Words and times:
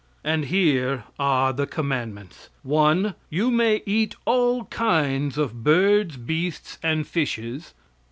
And 0.23 0.45
here 0.45 1.03
are 1.19 1.53
the 1.53 1.67
commandments: 1.67 2.49
1. 2.63 3.13
You 3.29 3.51
may 3.51 3.83
eat 3.85 4.15
all 4.25 4.63
kinds 4.65 5.37
of 5.37 5.63
birds, 5.63 6.17
beasts 6.17 6.79
and 6.81 7.05
fishes. 7.05 7.75